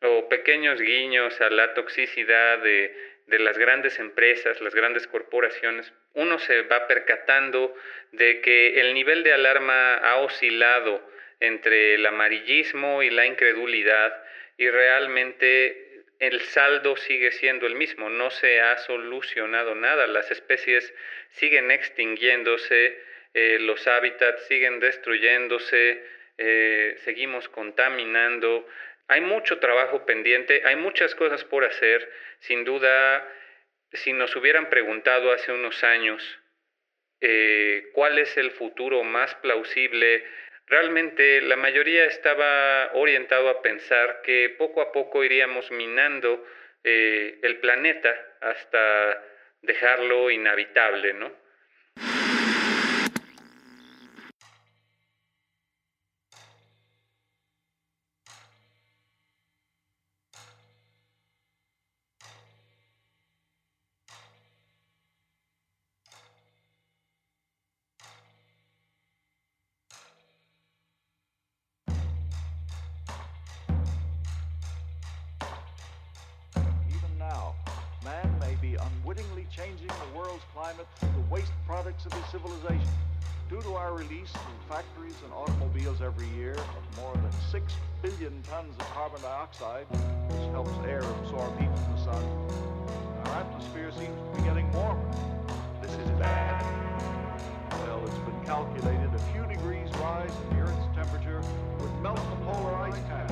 o 0.00 0.28
pequeños 0.28 0.80
guiños 0.80 1.40
a 1.40 1.50
la 1.50 1.74
toxicidad 1.74 2.58
de, 2.58 3.11
de 3.26 3.38
las 3.38 3.56
grandes 3.56 3.98
empresas, 3.98 4.60
las 4.60 4.74
grandes 4.74 5.06
corporaciones, 5.06 5.92
uno 6.14 6.38
se 6.38 6.62
va 6.62 6.86
percatando 6.86 7.74
de 8.12 8.40
que 8.40 8.80
el 8.80 8.94
nivel 8.94 9.22
de 9.22 9.32
alarma 9.32 9.96
ha 9.96 10.16
oscilado 10.16 11.02
entre 11.40 11.94
el 11.94 12.06
amarillismo 12.06 13.02
y 13.02 13.10
la 13.10 13.26
incredulidad 13.26 14.22
y 14.58 14.68
realmente 14.68 16.04
el 16.18 16.40
saldo 16.40 16.96
sigue 16.96 17.32
siendo 17.32 17.66
el 17.66 17.74
mismo, 17.74 18.08
no 18.08 18.30
se 18.30 18.60
ha 18.60 18.78
solucionado 18.78 19.74
nada, 19.74 20.06
las 20.06 20.30
especies 20.30 20.94
siguen 21.30 21.72
extinguiéndose, 21.72 22.96
eh, 23.34 23.58
los 23.60 23.88
hábitats 23.88 24.46
siguen 24.46 24.78
destruyéndose, 24.78 26.04
eh, 26.38 26.94
seguimos 27.04 27.48
contaminando, 27.48 28.68
hay 29.08 29.20
mucho 29.20 29.58
trabajo 29.58 30.06
pendiente, 30.06 30.62
hay 30.64 30.76
muchas 30.76 31.14
cosas 31.14 31.44
por 31.44 31.64
hacer, 31.64 32.10
sin 32.40 32.64
duda, 32.64 33.28
si 33.92 34.12
nos 34.12 34.34
hubieran 34.36 34.70
preguntado 34.70 35.32
hace 35.32 35.52
unos 35.52 35.84
años 35.84 36.38
eh, 37.20 37.90
cuál 37.92 38.18
es 38.18 38.36
el 38.36 38.50
futuro 38.52 39.04
más 39.04 39.34
plausible, 39.36 40.24
Realmente 40.66 41.40
la 41.42 41.56
mayoría 41.56 42.04
estaba 42.06 42.92
orientado 42.94 43.48
a 43.48 43.62
pensar 43.62 44.22
que 44.22 44.54
poco 44.56 44.80
a 44.80 44.92
poco 44.92 45.24
iríamos 45.24 45.70
minando 45.70 46.46
eh, 46.84 47.38
el 47.42 47.58
planeta 47.58 48.14
hasta 48.40 49.22
dejarlo 49.60 50.30
inhabitable, 50.30 51.14
¿no? 51.14 51.30
Changing 79.54 79.86
the 79.86 80.18
world's 80.18 80.44
climate 80.54 80.86
through 80.96 81.12
the 81.12 81.28
waste 81.30 81.52
products 81.66 82.06
of 82.06 82.12
his 82.14 82.24
civilization. 82.30 82.88
Due 83.50 83.60
to 83.60 83.74
our 83.74 83.92
release 83.92 84.32
through 84.32 84.62
factories 84.66 85.14
and 85.24 85.32
automobiles 85.34 86.00
every 86.00 86.26
year 86.28 86.54
of 86.54 86.96
more 86.96 87.12
than 87.16 87.32
6 87.50 87.72
billion 88.00 88.40
tons 88.48 88.74
of 88.80 88.88
carbon 88.94 89.20
dioxide, 89.20 89.84
which 90.32 90.48
helps 90.52 90.72
air 90.88 91.02
absorb 91.20 91.52
heat 91.60 91.68
from 91.68 91.92
the 91.92 92.00
sun, 92.00 92.24
our 93.26 93.44
atmosphere 93.44 93.92
seems 93.92 94.16
to 94.16 94.40
be 94.40 94.48
getting 94.48 94.72
warmer. 94.72 95.04
This 95.82 95.92
is 95.92 96.08
bad. 96.16 96.64
Well, 97.84 98.00
it's 98.06 98.24
been 98.24 98.40
calculated 98.46 99.12
a 99.12 99.22
few 99.36 99.44
degrees 99.44 99.90
rise 100.00 100.32
in 100.48 100.56
the 100.56 100.62
Earth's 100.64 100.96
temperature 100.96 101.42
would 101.78 101.92
melt 102.00 102.16
the 102.16 102.36
polar 102.46 102.74
ice 102.76 102.96
cap. 103.04 103.28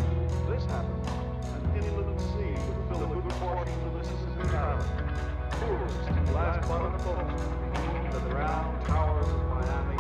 This 0.51 0.65
happens, 0.67 1.09
an 1.49 1.83
inland 1.83 2.21
sea 2.37 2.61
would 2.69 2.81
fill 2.93 3.05
a 3.09 3.09
good 3.09 3.31
portion 3.41 3.73
of 3.73 3.93
the 3.93 3.99
Mississippi 4.01 5.30
Valley 5.61 6.33
last 6.33 6.69
month, 6.69 7.05
the 7.05 8.21
ground 8.31 8.81
towers 8.87 9.29
of 9.29 9.41
Miami 9.53 9.97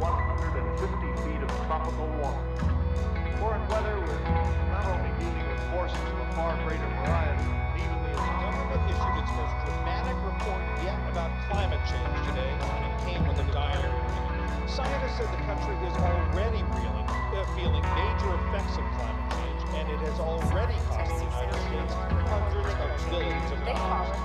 150 0.00 1.22
feet 1.22 1.42
of 1.42 1.50
tropical 1.66 2.08
water. 2.16 2.40
Weather 3.68 4.00
with 4.00 4.24
not 4.72 4.86
only 4.88 5.12
dealing 5.20 5.44
with 5.44 5.60
forces 5.70 6.00
of 6.08 6.18
a 6.24 6.32
far 6.32 6.56
greater 6.64 6.88
variety, 7.04 7.44
even 7.76 8.00
the 8.00 8.16
issued 8.88 9.16
its 9.20 9.30
most 9.36 9.52
dramatic 9.60 10.16
report 10.24 10.62
yet 10.80 10.96
about 11.12 11.30
climate 11.50 11.80
change 11.84 12.16
today, 12.32 12.48
and 12.48 12.84
it 12.88 12.96
came. 13.04 13.18
Scientists 14.78 15.16
said 15.18 15.26
the 15.32 15.42
country 15.42 15.74
is 15.88 15.94
already 15.96 16.62
reeling, 16.62 17.08
uh, 17.08 17.44
feeling 17.56 17.82
major 17.82 18.30
effects 18.46 18.78
of 18.78 18.84
climate 18.94 19.18
change, 19.18 19.27
and 19.74 19.88
it 19.88 19.98
has 20.00 20.20
already 20.20 20.74
cost 20.88 21.18
the 21.18 21.24
United 21.24 21.54
States 21.54 21.94
hundreds 22.28 22.72
of 22.74 23.10
billions 23.10 23.52
of 23.52 23.64
dollars. 23.66 24.18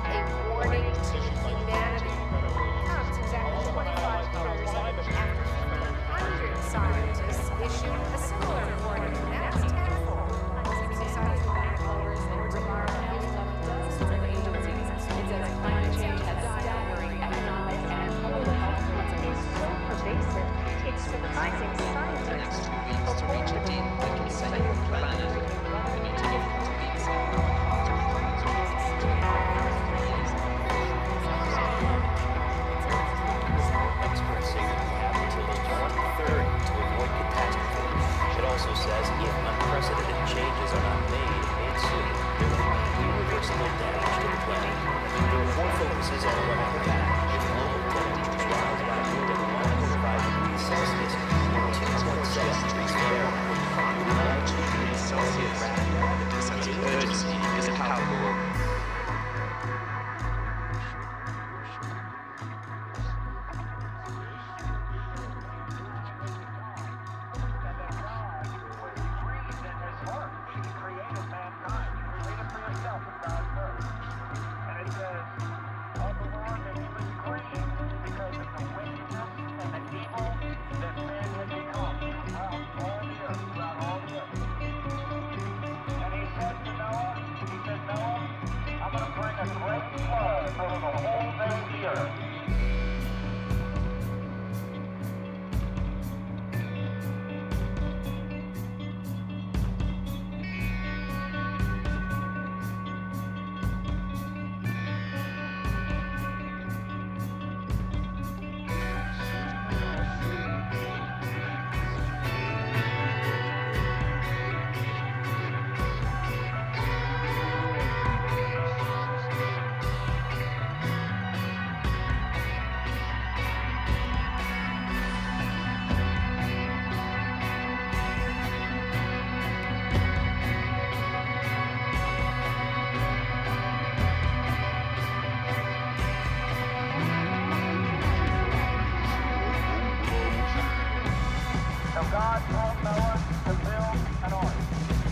God 142.14 142.46
told 142.54 142.78
Noah 142.86 143.18
to 143.18 143.54
build 143.66 143.98
an 144.22 144.34
ark. 144.38 144.54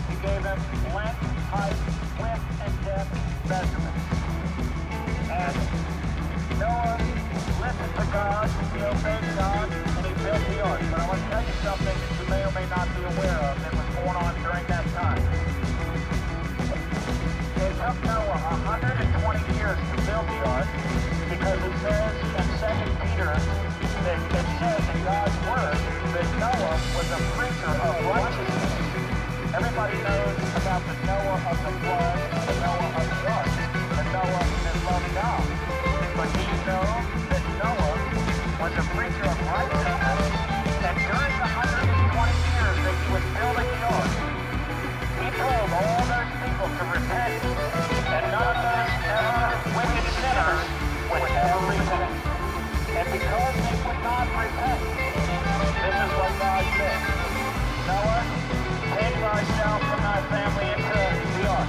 He 0.06 0.14
gave 0.22 0.46
us 0.46 0.62
length, 0.94 1.18
height, 1.50 1.74
width, 2.14 2.46
and 2.62 2.72
depth 2.86 3.10
measurements. 3.50 4.06
And 5.26 5.56
Noah 6.62 6.94
listened 7.58 7.94
to 7.98 8.06
God, 8.06 8.46
he 8.70 8.86
obeyed 8.86 9.26
God, 9.34 9.66
and 9.66 10.06
he 10.06 10.14
built 10.22 10.46
the 10.46 10.62
ark. 10.62 10.78
But 10.78 10.98
I 11.02 11.06
want 11.10 11.18
to 11.18 11.26
tell 11.26 11.42
you 11.42 11.56
something 11.66 11.90
that 11.90 12.14
you 12.22 12.26
may 12.30 12.42
or 12.46 12.54
may 12.54 12.66
not 12.70 12.86
be 12.94 13.02
aware 13.02 13.38
of 13.50 13.54
that 13.66 13.72
was 13.74 13.88
going 13.98 14.16
on 14.22 14.32
during 14.46 14.66
that 14.70 14.86
time. 14.94 15.18
It 17.66 17.72
took 17.82 17.98
Noah 18.06 18.38
120 18.62 19.58
years 19.58 19.74
to 19.74 19.96
build 20.06 20.26
the 20.30 20.38
ark 20.54 20.70
because 21.34 21.58
it 21.66 21.74
says 21.82 22.14
in 22.30 22.46
2 22.62 23.10
Peter 23.10 23.71
that 24.02 24.46
says 24.58 24.82
in 24.82 24.98
God's 25.06 25.38
word 25.46 25.78
that 26.10 26.26
Noah 26.42 26.74
was 26.98 27.06
a 27.14 27.20
preacher 27.38 27.70
of 27.70 27.94
righteousness. 28.10 28.82
Everybody 29.54 29.94
knows 30.02 30.38
about 30.58 30.82
the 30.90 30.96
Noah 31.06 31.38
of 31.38 31.58
the 31.62 31.72
flood, 31.78 32.18
the 32.34 32.56
Noah 32.66 32.98
of 32.98 33.04
the 33.06 33.22
the 33.94 34.06
Noah 34.10 34.42
that 34.66 34.76
loved 34.90 35.10
God. 35.14 35.46
But 36.18 36.28
do 36.34 36.40
you 36.42 36.58
know 36.66 36.82
that 37.30 37.42
Noah 37.62 37.94
was 38.58 38.74
a 38.74 38.84
preacher 38.90 39.22
of 39.22 39.38
righteousness? 39.38 40.18
And 40.82 40.96
during 41.06 41.34
the 41.38 41.48
120 41.54 42.42
years 42.58 42.76
that 42.82 42.96
he 42.98 43.08
was 43.14 43.24
building 43.38 43.70
the 43.70 43.82
ark, 43.86 44.12
he 45.14 45.28
told 45.30 45.68
all 45.78 46.02
those 46.10 46.30
people 46.42 46.68
to 46.74 46.82
repent, 46.90 47.51
Noah, 57.86 58.24
take 58.96 59.16
myself 59.20 59.82
and 59.82 60.02
my 60.02 60.20
family 60.32 60.68
into 60.74 61.02
New 61.14 61.44
York. 61.46 61.68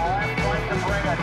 I'm 0.00 0.30
going 0.42 0.64
to 0.70 0.76
bring 0.86 1.04
a 1.06 1.13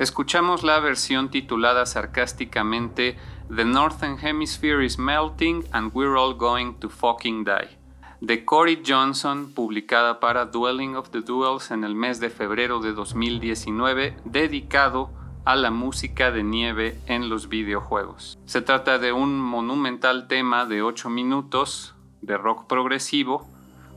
Escuchamos 0.00 0.62
la 0.62 0.80
versión 0.80 1.28
titulada 1.30 1.84
sarcásticamente 1.84 3.18
The 3.54 3.66
Northern 3.66 4.16
Hemisphere 4.18 4.82
is 4.82 4.98
Melting 4.98 5.66
and 5.72 5.90
We're 5.92 6.18
All 6.18 6.38
Going 6.38 6.76
to 6.80 6.88
Fucking 6.88 7.44
Die, 7.44 7.76
de 8.22 8.46
Corey 8.46 8.82
Johnson, 8.82 9.52
publicada 9.52 10.18
para 10.18 10.46
Dwelling 10.46 10.96
of 10.96 11.10
the 11.10 11.20
Duels 11.20 11.70
en 11.70 11.84
el 11.84 11.94
mes 11.94 12.18
de 12.18 12.30
febrero 12.30 12.80
de 12.80 12.94
2019, 12.94 14.16
dedicado 14.24 15.10
a 15.44 15.54
la 15.54 15.70
música 15.70 16.30
de 16.30 16.44
nieve 16.44 16.98
en 17.04 17.28
los 17.28 17.50
videojuegos. 17.50 18.38
Se 18.46 18.62
trata 18.62 18.98
de 18.98 19.12
un 19.12 19.38
monumental 19.38 20.28
tema 20.28 20.64
de 20.64 20.80
8 20.80 21.10
minutos 21.10 21.94
de 22.22 22.38
rock 22.38 22.66
progresivo 22.66 23.50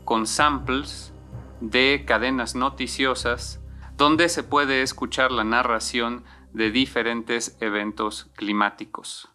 con 0.04 0.26
samples 0.26 1.14
de 1.62 2.04
cadenas 2.06 2.54
noticiosas 2.54 3.63
donde 3.96 4.28
se 4.28 4.42
puede 4.42 4.82
escuchar 4.82 5.32
la 5.32 5.44
narración 5.44 6.24
de 6.52 6.70
diferentes 6.70 7.56
eventos 7.60 8.30
climáticos. 8.36 9.28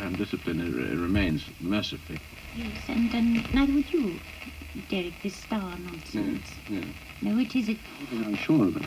and 0.00 0.16
discipline 0.16 0.60
remains 1.00 1.42
mercifully. 1.60 2.20
Yes, 2.54 2.88
and, 2.88 3.12
and 3.14 3.54
neither 3.54 3.72
would 3.72 3.92
you, 3.92 4.18
Derek, 4.88 5.14
this 5.22 5.36
star 5.36 5.76
nonsense. 5.78 6.50
Yes, 6.68 6.84
yes. 6.84 6.84
No, 7.22 7.38
it 7.38 7.54
is 7.56 7.68
it. 7.68 7.78
I'm 8.12 8.36
sure 8.36 8.68
of 8.68 8.76
it. 8.76 8.84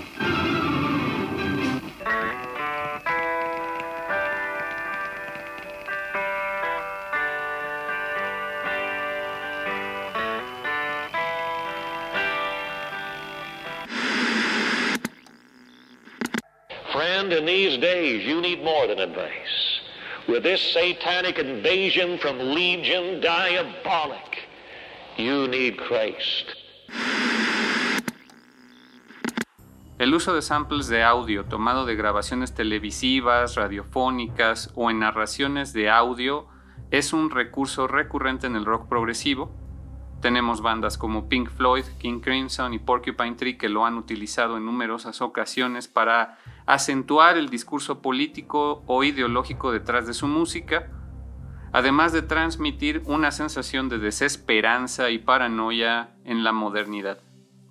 Friend, 17.20 17.34
in 17.34 17.45
these 17.45 17.78
days, 17.82 18.26
you 18.26 18.39
need 18.39 18.63
more 18.63 18.88
than 18.88 18.99
advice. 18.99 19.82
With 20.30 20.43
this 20.43 20.61
satanic 20.74 21.38
invasion 21.38 22.17
from 22.17 22.39
Legion 22.39 23.20
Diabolic, 23.20 24.47
you 25.17 25.49
need 25.49 25.78
Christ. 25.78 26.55
El 29.97 30.13
uso 30.13 30.34
de 30.34 30.41
samples 30.41 30.88
de 30.88 31.03
audio 31.03 31.43
tomado 31.43 31.86
de 31.86 31.97
grabaciones 31.97 32.55
televisivas, 32.55 33.55
radiofónicas 33.55 34.72
o 34.76 34.89
en 34.89 34.99
narraciones 34.99 35.74
de 35.74 35.89
audio 35.89 36.47
es 36.89 37.11
un 37.11 37.32
recurso 37.32 37.88
recurrente 37.88 38.47
en 38.47 38.55
el 38.55 38.63
rock 38.63 38.88
progresivo. 38.88 39.51
Tenemos 40.22 40.61
bandas 40.61 40.97
como 40.97 41.28
Pink 41.28 41.49
Floyd, 41.49 41.86
King 41.99 42.20
Crimson 42.22 42.74
y 42.74 42.80
Porcupine 42.80 43.36
Tree 43.36 43.57
que 43.57 43.67
lo 43.67 43.86
han 43.86 43.97
utilizado 43.97 44.55
en 44.55 44.65
numerosas 44.65 45.22
ocasiones 45.22 45.89
para 45.89 46.38
acentuar 46.70 47.36
el 47.36 47.49
discurso 47.49 47.99
político 47.99 48.84
o 48.86 49.03
ideológico 49.03 49.72
detrás 49.72 50.05
de 50.05 50.13
su 50.13 50.28
música, 50.28 50.88
además 51.74 52.13
de 52.13 52.22
transmitir 52.22 53.01
una 53.05 53.32
sensación 53.32 53.89
de 53.89 53.97
desesperanza 53.97 55.09
y 55.09 55.17
paranoia 55.17 56.11
en 56.26 56.43
la 56.43 56.51
modernidad. 56.51 57.17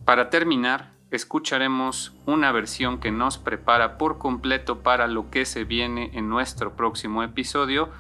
Para 0.04 0.30
terminar, 0.30 0.94
escucharemos 1.12 2.12
una 2.26 2.50
versión 2.50 2.98
que 2.98 3.12
nos 3.12 3.38
prepara 3.38 3.98
por 3.98 4.18
completo 4.18 4.80
para 4.80 5.06
lo 5.06 5.30
que 5.30 5.44
se 5.44 5.62
viene 5.62 6.10
en 6.14 6.28
nuestro 6.28 6.74
próximo 6.74 7.22
episodio, 7.22 7.90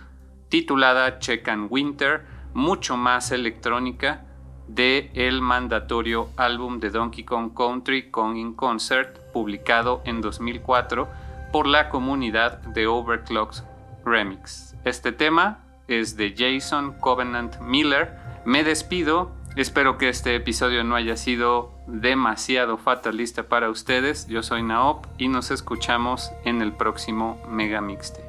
titulada 0.48 1.20
Check 1.20 1.46
and 1.48 1.68
Winter, 1.70 2.26
mucho 2.54 2.96
más 2.96 3.30
electrónica, 3.30 4.24
de 4.66 5.12
el 5.14 5.42
mandatorio 5.42 6.28
álbum 6.36 6.80
de 6.80 6.90
Donkey 6.90 7.24
Kong 7.24 7.54
Country 7.56 8.10
Kong 8.10 8.36
in 8.36 8.54
Concert, 8.54 9.16
publicado 9.38 10.02
en 10.04 10.20
2004 10.20 11.06
por 11.52 11.68
la 11.68 11.90
comunidad 11.90 12.58
de 12.58 12.88
Overclocks 12.88 13.62
Remix. 14.04 14.74
Este 14.84 15.12
tema 15.12 15.60
es 15.86 16.16
de 16.16 16.34
Jason 16.36 16.94
Covenant 16.98 17.60
Miller. 17.60 18.18
Me 18.44 18.64
despido. 18.64 19.30
Espero 19.54 19.96
que 19.96 20.08
este 20.08 20.34
episodio 20.34 20.82
no 20.82 20.96
haya 20.96 21.16
sido 21.16 21.72
demasiado 21.86 22.78
fatalista 22.78 23.44
para 23.44 23.70
ustedes. 23.70 24.26
Yo 24.26 24.42
soy 24.42 24.64
Naop 24.64 25.06
y 25.18 25.28
nos 25.28 25.52
escuchamos 25.52 26.32
en 26.44 26.60
el 26.60 26.72
próximo 26.72 27.40
Mega 27.48 27.80
Mixtape. 27.80 28.27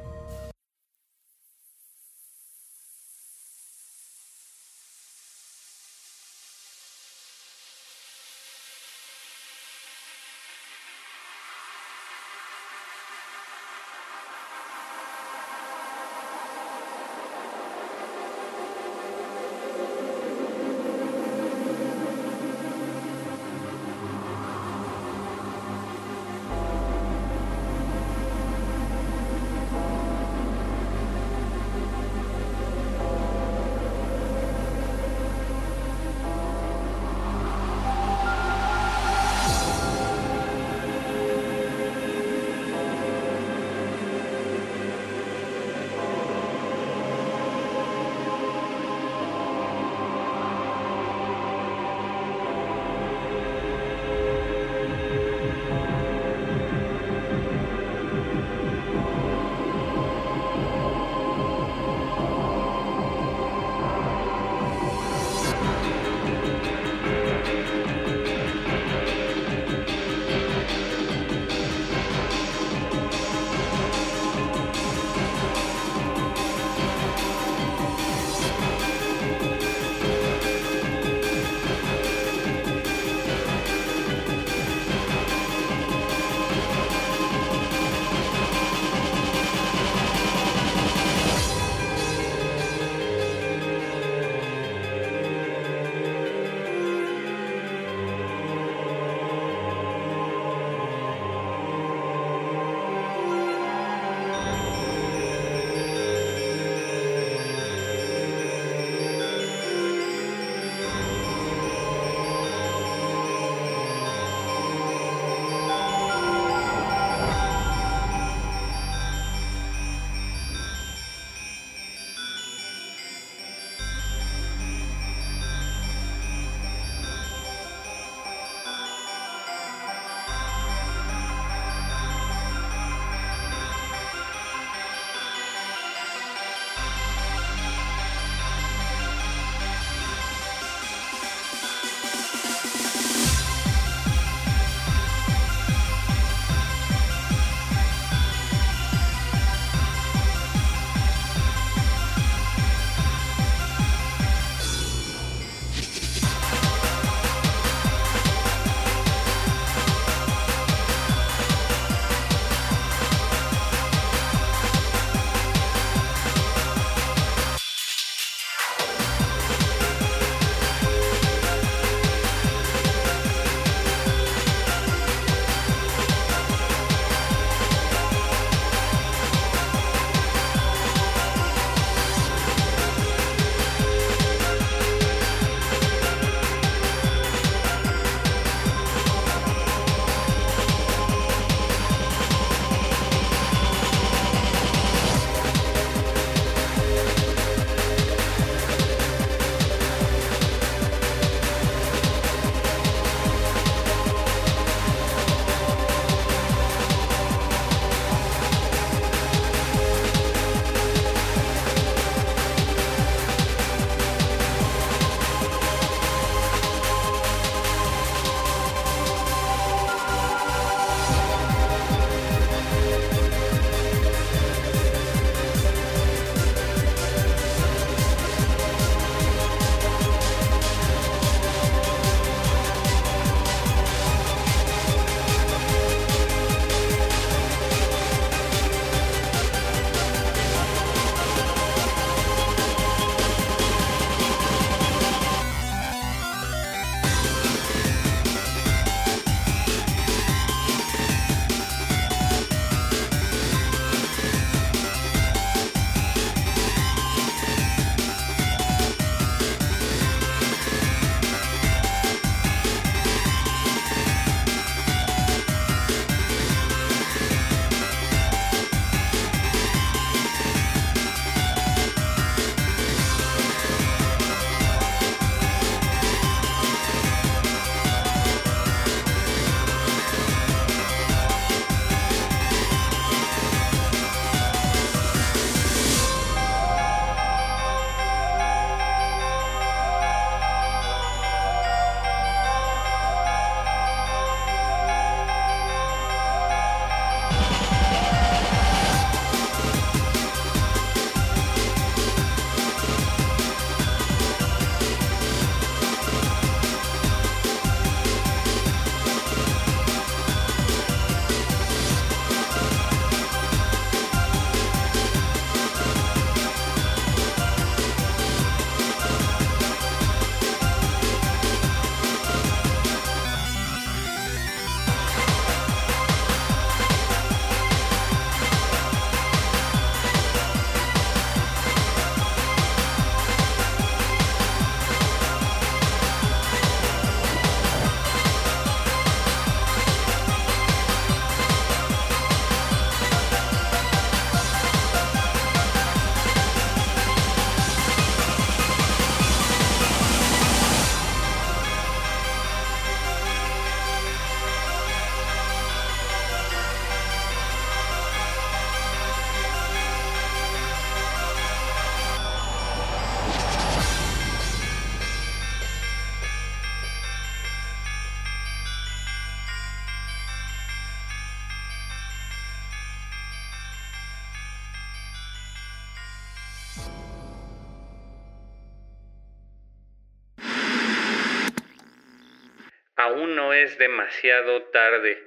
Es 383.62 383.76
demasiado 383.78 384.62
tarde. 384.64 385.22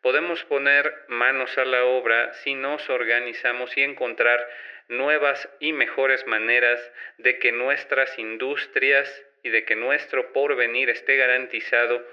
Podemos 0.00 0.42
poner 0.44 0.94
manos 1.08 1.58
a 1.58 1.64
la 1.64 1.84
obra 1.84 2.32
si 2.34 2.54
nos 2.54 2.88
organizamos 2.88 3.76
y 3.76 3.82
encontrar 3.82 4.46
nuevas 4.88 5.48
y 5.60 5.72
mejores 5.72 6.26
maneras 6.26 6.80
de 7.18 7.38
que 7.38 7.52
nuestras 7.52 8.18
industrias 8.18 9.08
y 9.42 9.50
de 9.50 9.64
que 9.64 9.76
nuestro 9.76 10.32
porvenir 10.32 10.90
esté 10.90 11.16
garantizado 11.16 12.06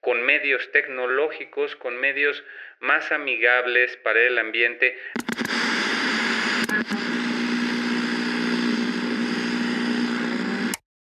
con 0.00 0.22
medios 0.22 0.70
tecnológicos, 0.72 1.76
con 1.76 1.96
medios 1.96 2.42
más 2.80 3.12
amigables 3.12 3.96
para 3.98 4.20
el 4.20 4.38
ambiente, 4.38 4.98